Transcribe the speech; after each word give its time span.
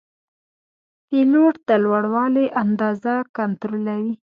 پیلوټ 1.07 1.55
د 1.67 1.69
لوړوالي 1.83 2.45
اندازه 2.63 3.13
کنټرولوي. 3.37 4.13